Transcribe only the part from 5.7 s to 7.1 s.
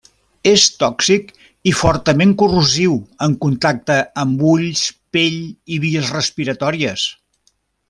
i vies respiratòries.